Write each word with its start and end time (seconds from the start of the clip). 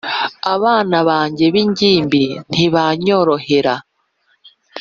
abana 0.53 0.97
banjye 1.09 1.45
b 1.53 1.55
ingimbi 1.63 2.23
ntibanyorohera 2.51 3.75